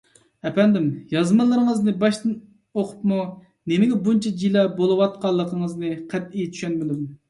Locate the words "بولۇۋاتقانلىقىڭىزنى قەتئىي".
4.83-6.55